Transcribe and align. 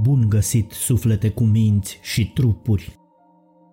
Bun 0.00 0.28
găsit, 0.28 0.70
suflete 0.70 1.28
cu 1.28 1.44
minți 1.44 1.98
și 2.02 2.32
trupuri! 2.32 2.96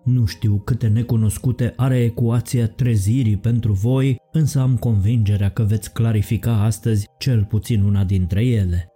Nu 0.04 0.24
știu 0.26 0.62
câte 0.64 0.88
necunoscute 0.88 1.72
are 1.76 2.02
ecuația 2.02 2.68
trezirii 2.68 3.36
pentru 3.36 3.72
voi, 3.72 4.16
însă 4.32 4.60
am 4.60 4.76
convingerea 4.76 5.48
că 5.48 5.62
veți 5.62 5.92
clarifica 5.92 6.62
astăzi 6.62 7.06
cel 7.18 7.44
puțin 7.44 7.82
una 7.82 8.04
dintre 8.04 8.44
ele. 8.44 8.88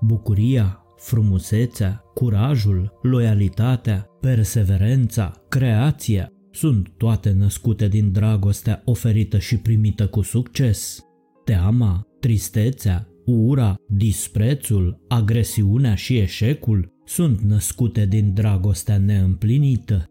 Bucuria, 0.00 0.82
frumusețea, 0.96 2.02
curajul, 2.14 2.98
loialitatea, 3.02 4.06
perseverența, 4.20 5.32
creația 5.48 6.32
sunt 6.50 6.88
toate 6.96 7.30
născute 7.32 7.88
din 7.88 8.12
dragostea 8.12 8.82
oferită 8.84 9.38
și 9.38 9.56
primită 9.56 10.06
cu 10.06 10.20
succes. 10.20 10.98
Teama, 11.44 12.06
tristețea, 12.20 13.08
ura, 13.32 13.74
disprețul, 13.88 15.04
agresiunea 15.08 15.94
și 15.94 16.16
eșecul 16.16 16.92
sunt 17.04 17.40
născute 17.40 18.06
din 18.06 18.34
dragostea 18.34 18.98
neîmplinită. 18.98 20.10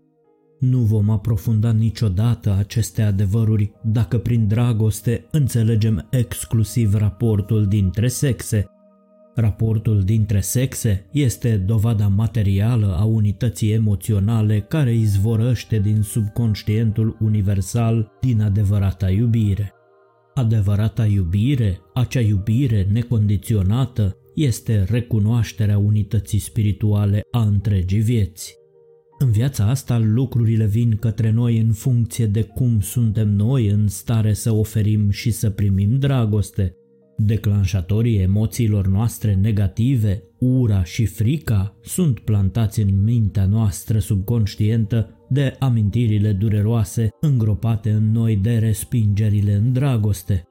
Nu 0.59 0.79
vom 0.79 1.09
aprofunda 1.09 1.71
niciodată 1.71 2.55
aceste 2.57 3.01
adevăruri 3.01 3.71
dacă 3.83 4.17
prin 4.17 4.47
dragoste 4.47 5.27
înțelegem 5.31 6.07
exclusiv 6.11 6.93
raportul 6.93 7.65
dintre 7.65 8.07
sexe. 8.07 8.65
Raportul 9.35 10.01
dintre 10.01 10.39
sexe 10.39 11.09
este 11.11 11.57
dovada 11.57 12.07
materială 12.07 12.95
a 12.99 13.03
unității 13.03 13.71
emoționale 13.71 14.59
care 14.59 14.93
izvorăște 14.93 15.79
din 15.79 16.01
subconștientul 16.01 17.17
universal 17.19 18.11
din 18.21 18.41
adevărata 18.41 19.09
iubire. 19.09 19.76
Adevărata 20.37 21.05
iubire, 21.05 21.79
acea 21.93 22.19
iubire 22.19 22.87
necondiționată, 22.91 24.17
este 24.35 24.85
recunoașterea 24.89 25.77
unității 25.77 26.39
spirituale 26.39 27.21
a 27.31 27.41
întregii 27.41 27.99
vieți. 27.99 28.55
În 29.19 29.31
viața 29.31 29.69
asta 29.69 29.97
lucrurile 29.97 30.65
vin 30.65 30.97
către 30.99 31.31
noi 31.31 31.57
în 31.57 31.71
funcție 31.71 32.25
de 32.25 32.41
cum 32.41 32.79
suntem 32.79 33.29
noi 33.29 33.67
în 33.67 33.87
stare 33.87 34.33
să 34.33 34.53
oferim 34.53 35.09
și 35.09 35.31
să 35.31 35.49
primim 35.49 35.99
dragoste. 35.99 36.75
Declanșatorii 37.17 38.17
emoțiilor 38.17 38.87
noastre 38.87 39.33
negative, 39.33 40.23
ura 40.37 40.83
și 40.83 41.05
frica, 41.05 41.75
sunt 41.83 42.19
plantați 42.19 42.81
în 42.81 43.03
mintea 43.03 43.45
noastră 43.45 43.99
subconștientă 43.99 45.25
de 45.29 45.55
amintirile 45.59 46.31
dureroase 46.31 47.09
îngropate 47.21 47.89
în 47.89 48.11
noi 48.11 48.35
de 48.35 48.57
respingerile 48.57 49.53
în 49.53 49.73
dragoste. 49.73 50.43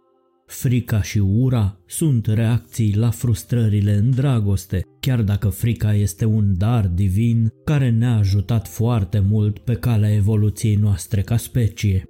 Frica 0.46 1.02
și 1.02 1.18
ura 1.18 1.80
sunt 1.86 2.26
reacții 2.26 2.96
la 2.96 3.10
frustrările 3.10 3.92
în 3.92 4.10
dragoste, 4.10 4.82
chiar 5.00 5.22
dacă 5.22 5.48
frica 5.48 5.94
este 5.94 6.24
un 6.24 6.54
dar 6.56 6.86
divin 6.86 7.48
care 7.64 7.90
ne-a 7.90 8.16
ajutat 8.16 8.68
foarte 8.68 9.18
mult 9.18 9.58
pe 9.58 9.74
calea 9.74 10.14
evoluției 10.14 10.74
noastre 10.74 11.20
ca 11.20 11.36
specie. 11.36 12.04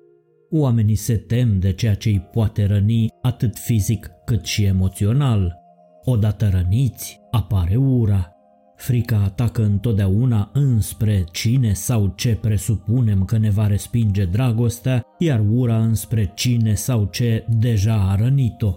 Oamenii 0.51 0.95
se 0.95 1.17
tem 1.17 1.59
de 1.59 1.73
ceea 1.73 1.95
ce 1.95 2.09
îi 2.09 2.29
poate 2.33 2.65
răni 2.65 3.09
atât 3.23 3.57
fizic 3.57 4.11
cât 4.27 4.45
și 4.45 4.65
emoțional. 4.65 5.59
Odată 6.05 6.49
răniți, 6.53 7.21
apare 7.31 7.77
ura, 7.77 8.37
Frica 8.77 9.23
atacă 9.25 9.63
întotdeauna 9.63 10.51
înspre 10.53 11.25
cine 11.33 11.73
sau 11.73 12.13
ce 12.17 12.39
presupunem 12.41 13.25
că 13.25 13.39
ne 13.39 13.51
va 13.51 13.67
respinge 13.67 14.25
dragostea, 14.25 15.03
iar 15.19 15.43
ura 15.51 15.79
înspre 15.79 16.33
cine 16.35 16.75
sau 16.75 17.05
ce 17.05 17.45
deja 17.59 18.11
a 18.11 18.15
rănit-o. 18.15 18.75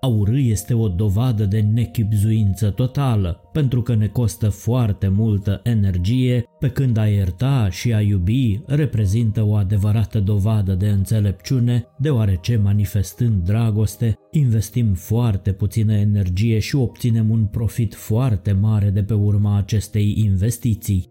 A 0.00 0.06
urâ 0.06 0.38
este 0.38 0.74
o 0.74 0.88
dovadă 0.88 1.44
de 1.44 1.60
nechipzuință 1.60 2.70
totală, 2.70 3.40
pentru 3.52 3.82
că 3.82 3.94
ne 3.94 4.06
costă 4.06 4.48
foarte 4.48 5.08
multă 5.08 5.60
energie, 5.64 6.44
pe 6.58 6.68
când 6.68 6.96
a 6.96 7.06
ierta 7.06 7.68
și 7.70 7.92
a 7.92 8.00
iubi 8.00 8.60
reprezintă 8.66 9.42
o 9.42 9.54
adevărată 9.54 10.20
dovadă 10.20 10.74
de 10.74 10.88
înțelepciune, 10.88 11.86
deoarece 11.98 12.56
manifestând 12.56 13.44
dragoste, 13.44 14.14
investim 14.30 14.94
foarte 14.94 15.52
puțină 15.52 15.92
energie 15.92 16.58
și 16.58 16.76
obținem 16.76 17.30
un 17.30 17.44
profit 17.44 17.94
foarte 17.94 18.52
mare 18.52 18.90
de 18.90 19.02
pe 19.02 19.14
urma 19.14 19.56
acestei 19.56 20.14
investiții. 20.24 21.08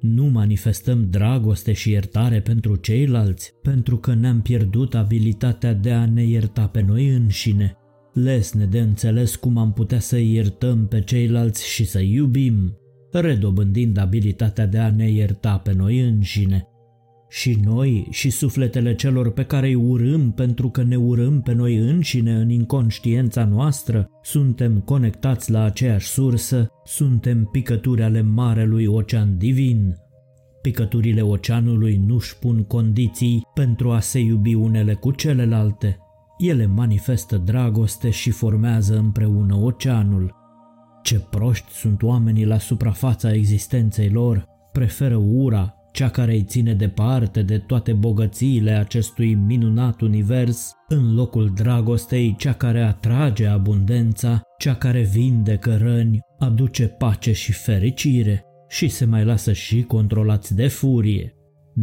Nu 0.00 0.24
manifestăm 0.24 1.06
dragoste 1.10 1.72
și 1.72 1.90
iertare 1.90 2.40
pentru 2.40 2.76
ceilalți 2.76 3.52
pentru 3.62 3.96
că 3.96 4.14
ne-am 4.14 4.42
pierdut 4.42 4.94
abilitatea 4.94 5.74
de 5.74 5.92
a 5.92 6.06
ne 6.06 6.22
ierta 6.22 6.66
pe 6.66 6.84
noi 6.86 7.08
înșine 7.08 7.76
lesne 8.12 8.64
de 8.64 8.80
înțeles 8.80 9.36
cum 9.36 9.56
am 9.56 9.72
putea 9.72 10.00
să 10.00 10.18
iertăm 10.18 10.86
pe 10.86 11.00
ceilalți 11.00 11.68
și 11.68 11.84
să 11.84 12.00
iubim, 12.00 12.78
redobândind 13.12 13.98
abilitatea 13.98 14.66
de 14.66 14.78
a 14.78 14.90
ne 14.90 15.10
ierta 15.10 15.58
pe 15.58 15.72
noi 15.72 16.00
înșine. 16.00 16.68
Și 17.30 17.58
noi 17.64 18.06
și 18.10 18.30
sufletele 18.30 18.94
celor 18.94 19.32
pe 19.32 19.42
care 19.42 19.66
îi 19.66 19.74
urâm 19.74 20.32
pentru 20.32 20.68
că 20.68 20.82
ne 20.82 20.96
urâm 20.96 21.42
pe 21.42 21.52
noi 21.52 21.76
înșine 21.76 22.34
în 22.34 22.50
inconștiența 22.50 23.44
noastră, 23.44 24.06
suntem 24.22 24.80
conectați 24.80 25.50
la 25.50 25.62
aceeași 25.62 26.08
sursă, 26.08 26.68
suntem 26.84 27.44
picături 27.44 28.02
ale 28.02 28.20
Marelui 28.20 28.86
Ocean 28.86 29.38
Divin. 29.38 29.96
Picăturile 30.62 31.20
oceanului 31.20 32.02
nu-și 32.06 32.38
pun 32.38 32.64
condiții 32.64 33.42
pentru 33.54 33.90
a 33.90 34.00
se 34.00 34.18
iubi 34.18 34.54
unele 34.54 34.94
cu 34.94 35.10
celelalte, 35.10 35.98
ele 36.38 36.66
manifestă 36.66 37.36
dragoste 37.36 38.10
și 38.10 38.30
formează 38.30 38.96
împreună 38.96 39.54
oceanul. 39.54 40.34
Ce 41.02 41.18
proști 41.18 41.72
sunt 41.72 42.02
oamenii 42.02 42.44
la 42.44 42.58
suprafața 42.58 43.32
existenței 43.32 44.10
lor, 44.10 44.44
preferă 44.72 45.16
ura, 45.16 45.74
cea 45.92 46.08
care 46.08 46.32
îi 46.32 46.42
ține 46.42 46.74
departe 46.74 47.42
de 47.42 47.58
toate 47.58 47.92
bogățiile 47.92 48.70
acestui 48.70 49.34
minunat 49.34 50.00
univers, 50.00 50.72
în 50.88 51.14
locul 51.14 51.52
dragostei, 51.54 52.34
cea 52.38 52.52
care 52.52 52.82
atrage 52.82 53.46
abundența, 53.46 54.42
cea 54.58 54.74
care 54.74 55.02
vindecă 55.02 55.76
răni, 55.76 56.18
aduce 56.38 56.86
pace 56.86 57.32
și 57.32 57.52
fericire 57.52 58.42
și 58.68 58.88
se 58.88 59.04
mai 59.04 59.24
lasă 59.24 59.52
și 59.52 59.82
controlați 59.82 60.54
de 60.54 60.68
furie. 60.68 61.32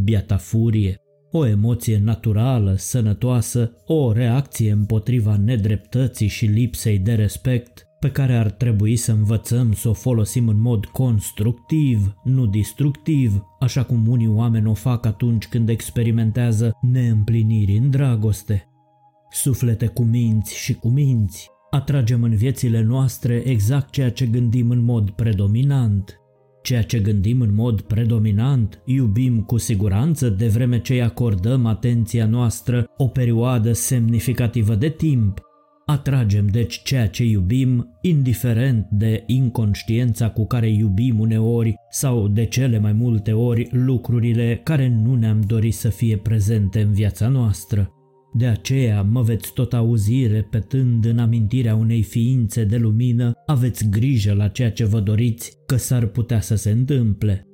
Biata 0.03 0.37
furie, 0.37 0.99
o 1.37 1.47
emoție 1.47 1.99
naturală, 2.03 2.75
sănătoasă, 2.77 3.71
o 3.85 4.11
reacție 4.11 4.71
împotriva 4.71 5.37
nedreptății 5.37 6.27
și 6.27 6.45
lipsei 6.45 6.99
de 6.99 7.13
respect, 7.13 7.87
pe 7.99 8.11
care 8.11 8.35
ar 8.35 8.51
trebui 8.51 8.95
să 8.95 9.11
învățăm 9.11 9.73
să 9.73 9.89
o 9.89 9.93
folosim 9.93 10.47
în 10.47 10.61
mod 10.61 10.85
constructiv, 10.85 12.13
nu 12.23 12.45
destructiv, 12.45 13.43
așa 13.59 13.83
cum 13.83 14.07
unii 14.07 14.27
oameni 14.27 14.67
o 14.67 14.73
fac 14.73 15.05
atunci 15.05 15.47
când 15.47 15.69
experimentează 15.69 16.71
neîmpliniri 16.81 17.77
în 17.77 17.89
dragoste. 17.89 18.69
Suflete 19.29 19.87
cu 19.87 20.03
minți 20.03 20.57
și 20.57 20.73
cu 20.73 20.87
minți, 20.87 21.49
atragem 21.69 22.23
în 22.23 22.35
viețile 22.35 22.81
noastre 22.81 23.41
exact 23.45 23.91
ceea 23.91 24.11
ce 24.11 24.25
gândim 24.25 24.69
în 24.69 24.83
mod 24.83 25.09
predominant, 25.09 26.19
Ceea 26.65 26.83
ce 26.83 26.99
gândim 26.99 27.41
în 27.41 27.53
mod 27.53 27.81
predominant, 27.81 28.81
iubim 28.85 29.41
cu 29.41 29.57
siguranță 29.57 30.29
de 30.29 30.47
vreme 30.47 30.81
ce 30.81 30.93
îi 30.93 31.01
acordăm 31.01 31.65
atenția 31.65 32.25
noastră 32.25 32.85
o 32.97 33.07
perioadă 33.07 33.71
semnificativă 33.71 34.75
de 34.75 34.89
timp. 34.89 35.41
Atragem 35.85 36.47
deci 36.47 36.81
ceea 36.83 37.07
ce 37.07 37.23
iubim, 37.23 37.97
indiferent 38.01 38.87
de 38.91 39.23
inconștiența 39.25 40.29
cu 40.29 40.45
care 40.45 40.69
iubim 40.69 41.19
uneori 41.19 41.75
sau 41.89 42.27
de 42.27 42.45
cele 42.45 42.79
mai 42.79 42.93
multe 42.93 43.31
ori 43.31 43.67
lucrurile 43.71 44.61
care 44.63 44.87
nu 45.03 45.15
ne-am 45.15 45.41
dorit 45.41 45.73
să 45.73 45.89
fie 45.89 46.17
prezente 46.17 46.81
în 46.81 46.91
viața 46.91 47.27
noastră. 47.27 47.94
De 48.37 48.45
aceea 48.45 49.01
mă 49.01 49.21
veți 49.21 49.53
tot 49.53 49.73
auzi 49.73 50.27
repetând 50.27 51.05
în 51.05 51.17
amintirea 51.17 51.75
unei 51.75 52.01
ființe 52.01 52.63
de 52.63 52.77
lumină, 52.77 53.33
aveți 53.45 53.89
grijă 53.89 54.33
la 54.33 54.47
ceea 54.47 54.71
ce 54.71 54.85
vă 54.85 54.99
doriți, 54.99 55.57
că 55.65 55.75
s-ar 55.75 56.05
putea 56.05 56.41
să 56.41 56.55
se 56.55 56.71
întâmple. 56.71 57.47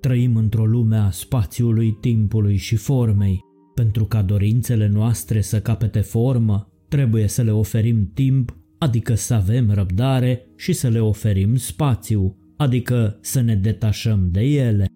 Trăim 0.00 0.36
într-o 0.36 0.66
lume 0.66 0.96
a 0.96 1.10
spațiului, 1.10 1.96
timpului 2.00 2.56
și 2.56 2.76
formei. 2.76 3.40
Pentru 3.74 4.04
ca 4.04 4.22
dorințele 4.22 4.88
noastre 4.88 5.40
să 5.40 5.60
capete 5.60 6.00
formă, 6.00 6.68
trebuie 6.88 7.26
să 7.26 7.42
le 7.42 7.50
oferim 7.50 8.10
timp, 8.14 8.56
adică 8.78 9.14
să 9.14 9.34
avem 9.34 9.70
răbdare 9.70 10.46
și 10.56 10.72
să 10.72 10.88
le 10.88 11.00
oferim 11.00 11.56
spațiu, 11.56 12.36
adică 12.56 13.18
să 13.20 13.40
ne 13.40 13.54
detașăm 13.54 14.28
de 14.30 14.40
ele. 14.40 14.86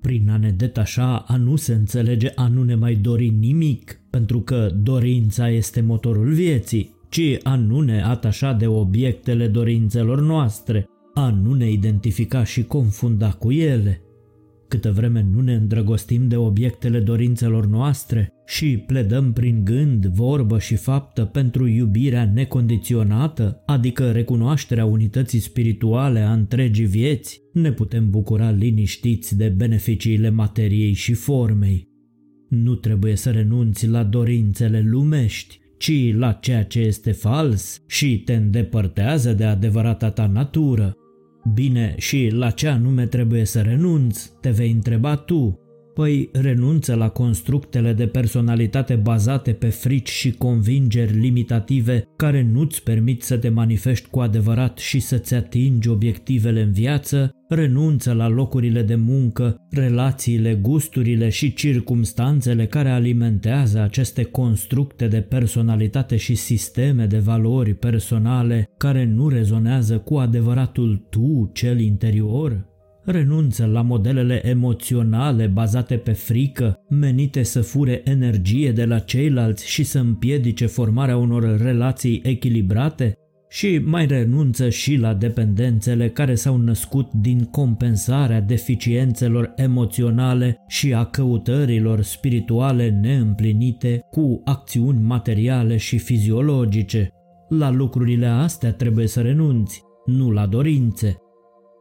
Prin 0.00 0.28
a 0.28 0.36
ne 0.36 0.50
detașa 0.50 1.16
a 1.16 1.36
nu 1.36 1.56
se 1.56 1.74
înțelege 1.74 2.32
a 2.34 2.48
nu 2.48 2.62
ne 2.62 2.74
mai 2.74 2.94
dori 2.94 3.28
nimic, 3.28 4.01
pentru 4.12 4.40
că 4.40 4.70
dorința 4.82 5.50
este 5.50 5.80
motorul 5.80 6.32
vieții, 6.32 6.94
ci 7.08 7.38
a 7.42 7.56
nu 7.56 7.80
ne 7.80 8.02
atașa 8.02 8.52
de 8.52 8.66
obiectele 8.66 9.46
dorințelor 9.46 10.20
noastre, 10.20 10.86
a 11.14 11.30
nu 11.42 11.54
ne 11.54 11.70
identifica 11.70 12.44
și 12.44 12.62
confunda 12.62 13.30
cu 13.30 13.52
ele. 13.52 14.00
câtă 14.68 14.92
vreme 14.92 15.26
nu 15.34 15.40
ne 15.40 15.54
îndrăgostim 15.54 16.28
de 16.28 16.36
obiectele 16.36 17.00
dorințelor 17.00 17.66
noastre 17.66 18.32
și 18.46 18.76
pledăm 18.86 19.32
prin 19.32 19.64
gând, 19.64 20.06
vorbă 20.06 20.58
și 20.58 20.74
faptă 20.74 21.24
pentru 21.24 21.66
iubirea 21.66 22.30
necondiționată, 22.34 23.62
adică 23.66 24.10
recunoașterea 24.10 24.84
unității 24.84 25.40
spirituale 25.40 26.20
a 26.20 26.32
întregii 26.32 26.86
vieți, 26.86 27.40
ne 27.52 27.72
putem 27.72 28.10
bucura 28.10 28.50
liniștiți 28.50 29.36
de 29.36 29.48
beneficiile 29.48 30.30
materiei 30.30 30.92
și 30.92 31.12
formei. 31.12 31.91
Nu 32.54 32.74
trebuie 32.74 33.16
să 33.16 33.30
renunți 33.30 33.86
la 33.86 34.02
dorințele 34.02 34.80
lumești, 34.80 35.60
ci 35.78 36.14
la 36.14 36.32
ceea 36.32 36.64
ce 36.64 36.80
este 36.80 37.12
fals 37.12 37.82
și 37.86 38.22
te 38.24 38.34
îndepărtează 38.34 39.32
de 39.32 39.44
adevărata 39.44 40.10
ta 40.10 40.26
natură. 40.26 40.96
Bine, 41.54 41.94
și 41.98 42.30
la 42.32 42.50
ce 42.50 42.68
anume 42.68 43.06
trebuie 43.06 43.44
să 43.44 43.60
renunți, 43.60 44.32
te 44.40 44.50
vei 44.50 44.70
întreba 44.70 45.16
tu. 45.16 45.61
Păi 45.94 46.28
renunță 46.32 46.94
la 46.94 47.08
constructele 47.08 47.92
de 47.92 48.06
personalitate 48.06 48.94
bazate 48.94 49.52
pe 49.52 49.68
frici 49.68 50.10
și 50.10 50.32
convingeri 50.32 51.18
limitative 51.18 52.08
care 52.16 52.42
nu-ți 52.52 52.82
permit 52.82 53.22
să 53.22 53.36
te 53.36 53.48
manifesti 53.48 54.08
cu 54.08 54.20
adevărat 54.20 54.78
și 54.78 55.00
să-ți 55.00 55.34
atingi 55.34 55.88
obiectivele 55.88 56.62
în 56.62 56.72
viață, 56.72 57.34
renunță 57.48 58.12
la 58.12 58.28
locurile 58.28 58.82
de 58.82 58.94
muncă, 58.94 59.56
relațiile, 59.70 60.54
gusturile 60.54 61.28
și 61.28 61.54
circumstanțele 61.54 62.66
care 62.66 62.90
alimentează 62.90 63.80
aceste 63.80 64.22
constructe 64.22 65.08
de 65.08 65.20
personalitate 65.20 66.16
și 66.16 66.34
sisteme 66.34 67.06
de 67.06 67.18
valori 67.18 67.74
personale 67.74 68.68
care 68.76 69.04
nu 69.04 69.28
rezonează 69.28 69.98
cu 69.98 70.14
adevăratul 70.14 71.06
tu, 71.10 71.50
cel 71.52 71.80
interior? 71.80 72.70
Renunță 73.04 73.66
la 73.66 73.82
modelele 73.82 74.48
emoționale 74.48 75.46
bazate 75.46 75.96
pe 75.96 76.12
frică, 76.12 76.78
menite 76.88 77.42
să 77.42 77.60
fure 77.60 78.00
energie 78.04 78.72
de 78.72 78.84
la 78.84 78.98
ceilalți 78.98 79.68
și 79.68 79.84
să 79.84 79.98
împiedice 79.98 80.66
formarea 80.66 81.16
unor 81.16 81.60
relații 81.60 82.20
echilibrate, 82.24 83.16
și 83.52 83.80
mai 83.84 84.06
renunță 84.06 84.68
și 84.68 84.96
la 84.96 85.14
dependențele 85.14 86.08
care 86.08 86.34
s-au 86.34 86.56
născut 86.56 87.12
din 87.12 87.44
compensarea 87.44 88.40
deficiențelor 88.40 89.52
emoționale 89.56 90.56
și 90.68 90.94
a 90.94 91.04
căutărilor 91.04 92.02
spirituale 92.02 92.98
neîmplinite 93.02 94.00
cu 94.10 94.40
acțiuni 94.44 95.02
materiale 95.02 95.76
și 95.76 95.98
fiziologice. 95.98 97.10
La 97.48 97.70
lucrurile 97.70 98.26
astea 98.26 98.72
trebuie 98.72 99.06
să 99.06 99.20
renunți, 99.20 99.82
nu 100.06 100.30
la 100.30 100.46
dorințe. 100.46 101.16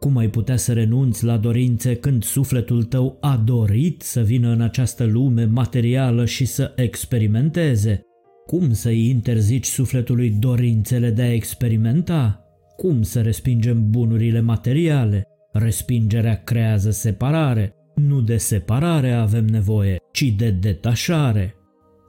Cum 0.06 0.18
ai 0.18 0.30
putea 0.30 0.56
să 0.58 0.74
renunți 0.74 1.24
la 1.24 1.38
dorințe 1.38 1.96
când 1.96 2.24
sufletul 2.24 2.84
tău 2.84 3.18
a 3.20 3.38
dorit 3.46 4.02
să 4.02 4.22
vină 4.22 4.50
în 4.50 4.62
această 4.62 5.04
lume 5.04 5.46
materială 5.46 6.26
și 6.26 6.46
să 6.46 6.74
experimenteze? 6.76 8.02
Cum 8.46 8.74
să-i 8.74 9.10
interzici 9.10 9.66
sufletului 9.66 10.30
dorințele 10.30 11.10
de 11.10 11.22
a 11.22 11.34
experimenta? 11.34 12.46
Cum 12.76 13.02
să 13.02 13.22
respingem 13.22 13.90
bunurile 13.90 14.40
materiale? 14.40 15.24
Respingerea 15.52 16.44
creează 16.44 16.92
separare. 16.92 17.74
Nu 17.96 18.22
de 18.22 18.38
separare 18.38 19.12
avem 19.12 19.46
nevoie, 19.46 19.98
ci 20.12 20.34
de 20.38 20.50
detașare. 20.50 21.56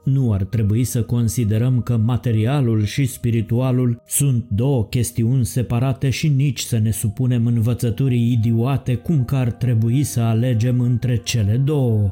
Nu 0.03 0.33
ar 0.33 0.43
trebui 0.43 0.83
să 0.83 1.03
considerăm 1.03 1.81
că 1.81 1.97
materialul 1.97 2.83
și 2.83 3.05
spiritualul 3.05 4.01
sunt 4.07 4.45
două 4.49 4.85
chestiuni 4.85 5.45
separate 5.45 6.09
și 6.09 6.27
nici 6.27 6.59
să 6.59 6.77
ne 6.77 6.91
supunem 6.91 7.45
învățăturii 7.45 8.31
idiote 8.31 8.95
cum 8.95 9.25
că 9.25 9.35
ar 9.35 9.51
trebui 9.51 10.03
să 10.03 10.19
alegem 10.19 10.79
între 10.79 11.15
cele 11.15 11.57
două. 11.57 12.11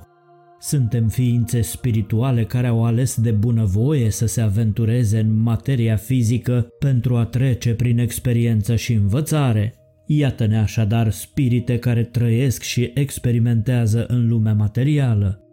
Suntem 0.60 1.08
ființe 1.08 1.62
spirituale 1.62 2.46
care 2.46 2.68
au 2.68 2.86
ales 2.86 3.22
de 3.22 3.32
bunăvoie 3.32 4.10
să 4.10 4.26
se 4.26 4.42
aventureze 4.42 5.20
în 5.20 5.42
materia 5.42 5.96
fizică 5.96 6.68
pentru 6.80 7.16
a 7.16 7.26
trece 7.26 7.74
prin 7.74 7.98
experiență 7.98 8.76
și 8.76 8.94
învățare. 8.94 9.74
Iată-ne 10.06 10.58
așadar 10.58 11.10
spirite 11.10 11.78
care 11.78 12.04
trăiesc 12.04 12.62
și 12.62 12.92
experimentează 12.94 14.06
în 14.06 14.28
lumea 14.28 14.54
materială. 14.54 15.51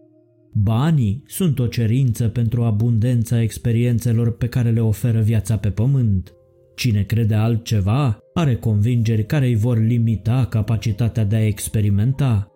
Banii 0.52 1.22
sunt 1.26 1.58
o 1.58 1.66
cerință 1.66 2.28
pentru 2.28 2.62
abundența 2.62 3.42
experiențelor 3.42 4.36
pe 4.36 4.46
care 4.46 4.70
le 4.70 4.80
oferă 4.80 5.20
viața 5.20 5.56
pe 5.56 5.70
pământ. 5.70 6.32
Cine 6.74 7.02
crede 7.02 7.34
altceva 7.34 8.18
are 8.34 8.56
convingeri 8.56 9.26
care 9.26 9.46
îi 9.46 9.56
vor 9.56 9.78
limita 9.78 10.46
capacitatea 10.50 11.24
de 11.24 11.36
a 11.36 11.46
experimenta. 11.46 12.52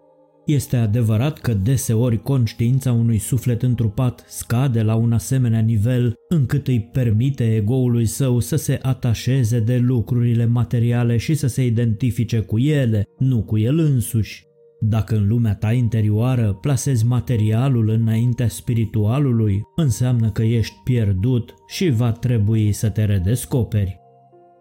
Este 0.47 0.77
adevărat 0.77 1.39
că 1.39 1.55
deseori 1.55 2.23
conștiința 2.23 2.93
unui 2.93 3.19
suflet 3.19 3.62
întrupat 3.62 4.25
scade 4.29 4.83
la 4.83 4.94
un 4.94 5.12
asemenea 5.12 5.61
nivel 5.61 6.15
încât 6.29 6.69
îi 6.69 6.81
permite 6.81 7.55
egoului 7.55 8.06
său 8.06 8.39
să 8.39 8.56
se 8.56 8.79
atașeze 8.83 9.61
de 9.61 9.77
lucrurile 9.77 10.44
materiale 10.44 11.17
și 11.17 11.35
să 11.35 11.47
se 11.47 11.65
identifice 11.65 12.41
cu 12.41 12.59
ele, 12.59 13.05
nu 13.19 13.43
cu 13.43 13.59
el 13.59 13.79
însuși. 13.79 14.50
Dacă 14.84 15.17
în 15.17 15.26
lumea 15.26 15.55
ta 15.55 15.73
interioară 15.73 16.52
plasezi 16.52 17.06
materialul 17.06 17.88
înaintea 17.88 18.49
spiritualului, 18.49 19.62
înseamnă 19.76 20.31
că 20.31 20.43
ești 20.43 20.75
pierdut 20.84 21.55
și 21.67 21.90
va 21.90 22.12
trebui 22.12 22.73
să 22.73 22.88
te 22.88 23.05
redescoperi 23.05 24.02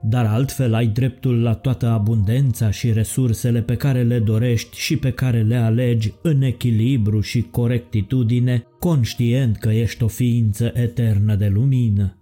dar 0.04 0.26
altfel 0.26 0.74
ai 0.74 0.88
dreptul 0.88 1.42
la 1.42 1.54
toată 1.54 1.88
abundența 1.88 2.72
și 2.72 2.92
resursele 2.92 3.62
pe 3.62 3.76
care 3.76 4.04
le 4.04 4.20
dorești 4.20 4.78
și 4.78 4.98
pe 4.98 5.12
care 5.12 5.42
le 5.42 5.56
alegi 5.56 6.14
în 6.22 6.42
echilibru 6.42 7.20
și 7.20 7.42
corectitudine, 7.42 8.64
conștient 8.80 9.58
că 9.58 9.70
ești 9.70 10.04
o 10.04 10.08
ființă 10.08 10.72
eternă 10.74 11.36
de 11.36 11.48
lumină. 11.48 12.18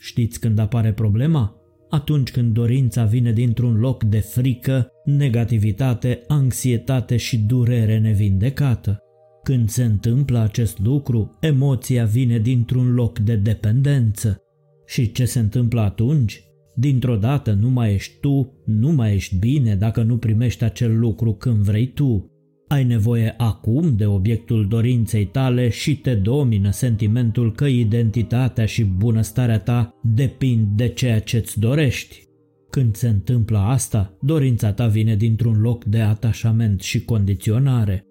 Știți 0.00 0.40
când 0.40 0.58
apare 0.58 0.92
problema? 0.92 1.56
Atunci 1.92 2.30
când 2.30 2.52
dorința 2.52 3.04
vine 3.04 3.32
dintr-un 3.32 3.78
loc 3.78 4.04
de 4.04 4.18
frică, 4.18 4.88
negativitate, 5.04 6.22
anxietate 6.26 7.16
și 7.16 7.38
durere 7.38 7.98
nevindecată. 7.98 8.98
Când 9.42 9.68
se 9.68 9.84
întâmplă 9.84 10.38
acest 10.38 10.78
lucru, 10.78 11.38
emoția 11.40 12.04
vine 12.04 12.38
dintr-un 12.38 12.94
loc 12.94 13.18
de 13.18 13.36
dependență. 13.36 14.42
Și 14.86 15.12
ce 15.12 15.24
se 15.24 15.38
întâmplă 15.38 15.80
atunci? 15.80 16.44
Dintr-o 16.74 17.16
dată 17.16 17.52
nu 17.52 17.68
mai 17.68 17.94
ești 17.94 18.12
tu, 18.20 18.62
nu 18.64 18.92
mai 18.92 19.14
ești 19.14 19.36
bine 19.36 19.74
dacă 19.74 20.02
nu 20.02 20.16
primești 20.16 20.64
acel 20.64 20.98
lucru 20.98 21.32
când 21.32 21.56
vrei 21.56 21.86
tu. 21.86 22.31
Ai 22.72 22.84
nevoie 22.84 23.34
acum 23.36 23.96
de 23.96 24.06
obiectul 24.06 24.68
dorinței 24.68 25.24
tale 25.24 25.68
și 25.68 25.96
te 25.96 26.14
domină 26.14 26.70
sentimentul 26.70 27.52
că 27.52 27.64
identitatea 27.64 28.66
și 28.66 28.84
bunăstarea 28.84 29.58
ta 29.58 29.94
depind 30.02 30.66
de 30.76 30.88
ceea 30.88 31.20
ce 31.20 31.36
îți 31.36 31.58
dorești. 31.58 32.22
Când 32.70 32.94
se 32.94 33.08
întâmplă 33.08 33.58
asta, 33.58 34.16
dorința 34.20 34.72
ta 34.72 34.86
vine 34.86 35.16
dintr-un 35.16 35.60
loc 35.60 35.84
de 35.84 36.00
atașament 36.00 36.80
și 36.80 37.04
condiționare. 37.04 38.06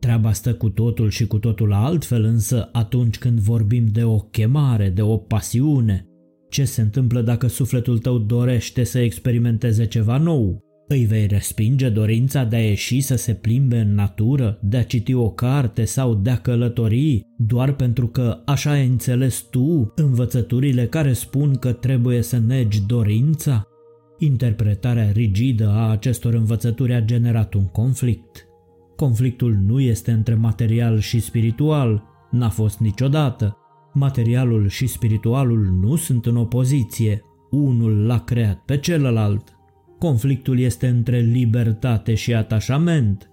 Treaba 0.00 0.32
stă 0.32 0.54
cu 0.54 0.68
totul 0.68 1.10
și 1.10 1.26
cu 1.26 1.38
totul 1.38 1.72
altfel 1.72 2.24
însă 2.24 2.68
atunci 2.72 3.18
când 3.18 3.38
vorbim 3.38 3.86
de 3.86 4.04
o 4.04 4.18
chemare, 4.18 4.88
de 4.88 5.02
o 5.02 5.16
pasiune, 5.16 6.06
ce 6.48 6.64
se 6.64 6.80
întâmplă 6.80 7.20
dacă 7.22 7.46
sufletul 7.46 7.98
tău 7.98 8.18
dorește 8.18 8.84
să 8.84 8.98
experimenteze 8.98 9.86
ceva 9.86 10.18
nou? 10.18 10.65
Îi 10.88 11.04
vei 11.04 11.26
respinge 11.26 11.88
dorința 11.88 12.44
de 12.44 12.56
a 12.56 12.64
ieși 12.68 13.00
să 13.00 13.16
se 13.16 13.34
plimbe 13.34 13.78
în 13.78 13.94
natură, 13.94 14.58
de 14.62 14.76
a 14.76 14.82
citi 14.82 15.14
o 15.14 15.30
carte 15.30 15.84
sau 15.84 16.14
de 16.14 16.30
a 16.30 16.36
călători, 16.36 17.26
doar 17.38 17.72
pentru 17.72 18.06
că 18.06 18.42
așa 18.44 18.70
ai 18.70 18.86
înțeles 18.86 19.46
tu 19.50 19.92
învățăturile 19.96 20.86
care 20.86 21.12
spun 21.12 21.54
că 21.54 21.72
trebuie 21.72 22.22
să 22.22 22.38
negi 22.38 22.86
dorința? 22.86 23.66
Interpretarea 24.18 25.10
rigidă 25.10 25.68
a 25.68 25.90
acestor 25.90 26.34
învățături 26.34 26.94
a 26.94 27.00
generat 27.00 27.54
un 27.54 27.66
conflict. 27.66 28.46
Conflictul 28.96 29.58
nu 29.66 29.80
este 29.80 30.10
între 30.10 30.34
material 30.34 30.98
și 30.98 31.20
spiritual, 31.20 32.02
n-a 32.30 32.48
fost 32.48 32.78
niciodată, 32.78 33.56
Materialul 33.98 34.68
și 34.68 34.86
spiritualul 34.86 35.78
nu 35.80 35.96
sunt 35.96 36.26
în 36.26 36.36
opoziție, 36.36 37.22
unul 37.50 38.06
l-a 38.06 38.18
creat 38.18 38.58
pe 38.64 38.78
celălalt. 38.78 39.55
Conflictul 39.98 40.58
este 40.58 40.86
între 40.86 41.20
libertate 41.20 42.14
și 42.14 42.34
atașament. 42.34 43.30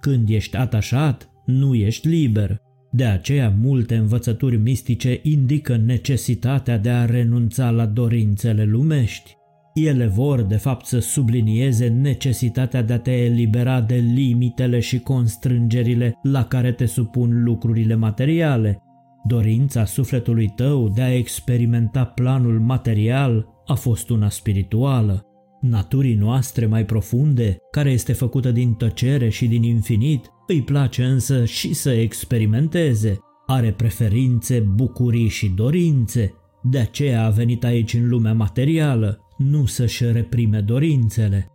Când 0.00 0.28
ești 0.28 0.56
atașat, 0.56 1.30
nu 1.46 1.74
ești 1.74 2.08
liber. 2.08 2.60
De 2.90 3.04
aceea 3.04 3.54
multe 3.60 3.96
învățături 3.96 4.56
mistice 4.56 5.20
indică 5.22 5.76
necesitatea 5.76 6.78
de 6.78 6.90
a 6.90 7.04
renunța 7.04 7.70
la 7.70 7.86
dorințele 7.86 8.64
lumești. 8.64 9.34
Ele 9.74 10.06
vor, 10.06 10.42
de 10.42 10.56
fapt, 10.56 10.86
să 10.86 10.98
sublinieze 10.98 11.88
necesitatea 11.88 12.82
de 12.82 12.92
a 12.92 12.98
te 12.98 13.12
elibera 13.12 13.80
de 13.80 13.94
limitele 13.94 14.80
și 14.80 14.98
constrângerile 14.98 16.18
la 16.22 16.44
care 16.44 16.72
te 16.72 16.86
supun 16.86 17.42
lucrurile 17.42 17.94
materiale, 17.94 18.80
Dorința 19.28 19.84
sufletului 19.84 20.48
tău 20.48 20.88
de 20.88 21.02
a 21.02 21.14
experimenta 21.14 22.04
planul 22.04 22.60
material 22.60 23.48
a 23.66 23.74
fost 23.74 24.10
una 24.10 24.28
spirituală. 24.28 25.26
Naturii 25.68 26.14
noastre 26.14 26.66
mai 26.66 26.84
profunde, 26.84 27.56
care 27.70 27.90
este 27.90 28.12
făcută 28.12 28.50
din 28.52 28.72
tăcere 28.72 29.28
și 29.28 29.46
din 29.46 29.62
infinit, 29.62 30.30
îi 30.46 30.62
place 30.62 31.04
însă 31.04 31.44
și 31.44 31.72
să 31.72 31.90
experimenteze, 31.90 33.18
are 33.46 33.72
preferințe, 33.72 34.58
bucurii 34.58 35.28
și 35.28 35.48
dorințe, 35.48 36.34
de 36.62 36.78
aceea 36.78 37.24
a 37.24 37.30
venit 37.30 37.64
aici 37.64 37.94
în 37.94 38.08
lumea 38.08 38.34
materială, 38.34 39.18
nu 39.36 39.66
să-și 39.66 40.04
reprime 40.04 40.60
dorințele. 40.60 41.50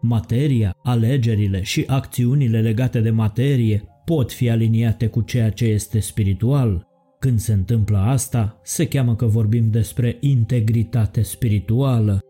Materia, 0.00 0.76
alegerile 0.82 1.62
și 1.62 1.84
acțiunile 1.86 2.60
legate 2.60 3.00
de 3.00 3.10
materie 3.10 3.82
pot 4.04 4.32
fi 4.32 4.50
aliniate 4.50 5.06
cu 5.06 5.20
ceea 5.20 5.50
ce 5.50 5.64
este 5.64 5.98
spiritual. 5.98 6.86
Când 7.18 7.38
se 7.38 7.52
întâmplă 7.52 7.98
asta, 7.98 8.60
se 8.62 8.86
cheamă 8.88 9.14
că 9.16 9.26
vorbim 9.26 9.70
despre 9.70 10.16
integritate 10.20 11.22
spirituală. 11.22 12.20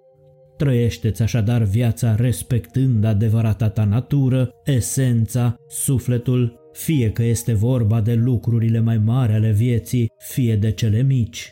Trăiește-ți 0.57 1.23
așadar 1.23 1.63
viața 1.63 2.15
respectând 2.15 3.05
adevărata 3.05 3.69
ta 3.69 3.85
natură, 3.85 4.51
esența, 4.65 5.57
sufletul, 5.69 6.71
fie 6.73 7.11
că 7.11 7.23
este 7.23 7.53
vorba 7.53 8.01
de 8.01 8.15
lucrurile 8.15 8.81
mai 8.81 8.99
mari 8.99 9.33
ale 9.33 9.53
vieții, 9.53 10.11
fie 10.19 10.57
de 10.57 10.71
cele 10.71 11.03
mici. 11.03 11.51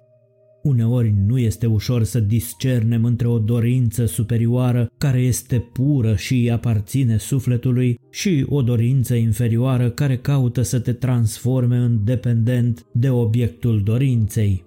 Uneori 0.62 1.14
nu 1.26 1.38
este 1.38 1.66
ușor 1.66 2.04
să 2.04 2.20
discernem 2.20 3.04
între 3.04 3.28
o 3.28 3.38
dorință 3.38 4.04
superioară 4.04 4.90
care 4.98 5.20
este 5.20 5.58
pură 5.72 6.16
și 6.16 6.34
îi 6.34 6.50
aparține 6.50 7.16
sufletului 7.16 7.98
și 8.10 8.46
o 8.48 8.62
dorință 8.62 9.14
inferioară 9.14 9.90
care 9.90 10.16
caută 10.16 10.62
să 10.62 10.80
te 10.80 10.92
transforme 10.92 11.76
în 11.76 12.04
dependent 12.04 12.86
de 12.92 13.10
obiectul 13.10 13.82
dorinței. 13.82 14.64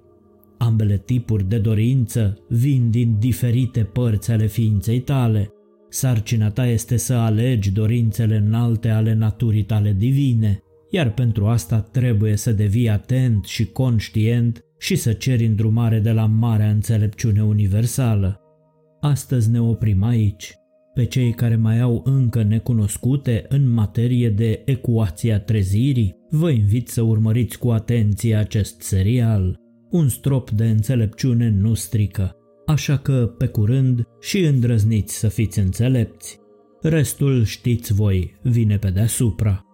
Ambele 0.57 0.97
tipuri 0.97 1.49
de 1.49 1.57
dorință 1.57 2.37
vin 2.49 2.89
din 2.89 3.15
diferite 3.19 3.83
părți 3.83 4.31
ale 4.31 4.47
ființei 4.47 4.99
tale. 4.99 5.51
Sarcina 5.89 6.49
ta 6.49 6.65
este 6.65 6.97
să 6.97 7.13
alegi 7.13 7.71
dorințele 7.71 8.35
înalte 8.35 8.89
ale 8.89 9.13
naturii 9.13 9.63
tale 9.63 9.95
divine, 9.97 10.61
iar 10.91 11.13
pentru 11.13 11.45
asta 11.45 11.79
trebuie 11.79 12.35
să 12.35 12.51
devii 12.51 12.89
atent 12.89 13.45
și 13.45 13.65
conștient 13.65 14.61
și 14.79 14.95
să 14.95 15.13
ceri 15.13 15.45
îndrumare 15.45 15.99
de 15.99 16.11
la 16.11 16.25
marea 16.25 16.69
înțelepciune 16.69 17.43
universală. 17.43 18.41
Astăzi 19.01 19.51
ne 19.51 19.61
oprim 19.61 20.03
aici. 20.03 20.53
Pe 20.93 21.05
cei 21.05 21.31
care 21.31 21.55
mai 21.55 21.79
au 21.79 22.01
încă 22.05 22.43
necunoscute 22.43 23.45
în 23.49 23.69
materie 23.69 24.29
de 24.29 24.61
ecuația 24.65 25.39
trezirii, 25.39 26.15
vă 26.29 26.49
invit 26.49 26.87
să 26.87 27.01
urmăriți 27.01 27.57
cu 27.57 27.69
atenție 27.69 28.35
acest 28.35 28.81
serial. 28.81 29.59
Un 29.89 30.09
strop 30.09 30.49
de 30.49 30.69
înțelepciune 30.69 31.49
nu 31.49 31.73
strică, 31.73 32.35
așa 32.65 32.97
că, 32.97 33.33
pe 33.37 33.47
curând, 33.47 34.03
și 34.19 34.39
îndrăzniți 34.39 35.17
să 35.17 35.27
fiți 35.27 35.59
înțelepți. 35.59 36.39
Restul 36.81 37.43
știți 37.43 37.93
voi, 37.93 38.39
vine 38.41 38.77
pe 38.77 38.89
deasupra. 38.89 39.66